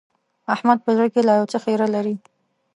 [0.53, 2.15] احمد په زړه کې لا يو څه خيره لري.